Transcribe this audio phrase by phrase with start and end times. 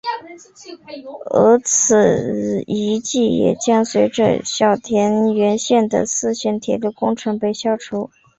[1.29, 8.09] 而此遗迹也将随着小田原线的四线铁路工程被消除。